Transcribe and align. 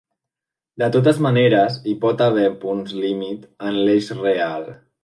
De 0.83 0.87
totes 0.95 1.19
maneres, 1.25 1.77
hi 1.91 1.95
pot 2.07 2.25
haver 2.29 2.49
punts 2.65 2.99
límit 3.05 3.49
en 3.71 3.81
l'eix 3.87 4.15
real. 4.27 4.71